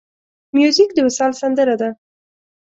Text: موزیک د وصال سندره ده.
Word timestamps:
موزیک 0.55 0.89
د 0.95 0.99
وصال 1.07 1.31
سندره 1.41 1.75
ده. 1.81 1.89